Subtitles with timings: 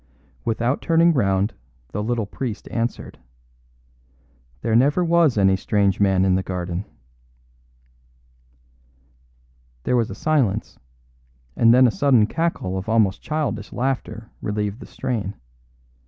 [0.43, 1.53] Without turning round,
[1.91, 3.19] the little priest answered:
[4.63, 6.85] "There never was any strange man in the garden."
[9.83, 10.79] There was a silence,
[11.55, 15.35] and then a sudden cackle of almost childish laughter relieved the strain.